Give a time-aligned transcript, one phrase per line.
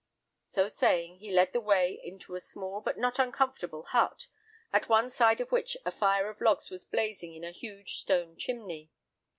[0.45, 4.25] So saying, he led the way to a small but not uncomfortable hut,
[4.73, 8.35] at one side of which a fire of logs was blazing in a huge stone
[8.35, 8.89] chimney.